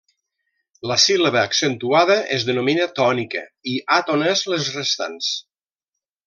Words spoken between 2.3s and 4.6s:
es denomina tònica, i àtones